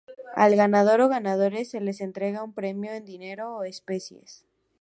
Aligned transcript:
Al 0.35 0.55
ganador 0.55 0.99
o 1.01 1.09
ganadores 1.09 1.69
se 1.69 1.79
les 1.79 2.01
entrega 2.01 2.41
un 2.43 2.53
premio 2.55 2.91
en 2.91 3.05
dinero 3.05 3.57
o 3.57 3.63
especies. 3.65 4.47